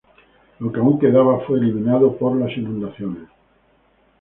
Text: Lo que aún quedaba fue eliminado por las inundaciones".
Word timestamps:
Lo 0.57 0.71
que 0.71 0.79
aún 0.79 0.97
quedaba 0.97 1.41
fue 1.41 1.59
eliminado 1.59 2.17
por 2.17 2.35
las 2.35 2.57
inundaciones". 2.57 3.29